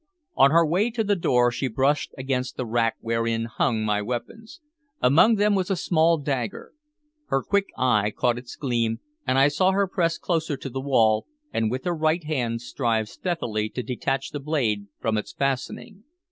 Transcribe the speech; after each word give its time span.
On 0.35 0.49
her 0.49 0.65
way 0.65 0.89
to 0.89 1.03
the 1.03 1.15
door, 1.15 1.51
she 1.51 1.67
brushed 1.67 2.11
against 2.17 2.57
the 2.57 2.65
rack 2.65 2.95
wherein 3.01 3.45
hung 3.45 3.85
my 3.85 4.01
weapons. 4.01 4.59
Among 4.99 5.35
them 5.35 5.53
was 5.53 5.69
a 5.69 5.75
small 5.75 6.17
dagger. 6.17 6.73
Her 7.27 7.43
quick 7.43 7.67
eye 7.77 8.09
caught 8.09 8.39
its 8.39 8.55
gleam, 8.55 8.99
and 9.27 9.37
I 9.37 9.47
saw 9.47 9.73
her 9.73 9.85
press 9.85 10.17
closer 10.17 10.57
to 10.57 10.69
the 10.71 10.81
wall, 10.81 11.27
and 11.53 11.69
with 11.69 11.85
her 11.85 11.93
right 11.95 12.23
hand 12.23 12.61
strive 12.63 13.09
stealthily 13.09 13.69
to 13.69 13.83
detach 13.83 14.31
the 14.31 14.39
blade 14.39 14.87
from 14.99 15.19
its 15.19 15.33
fastening. 15.33 16.03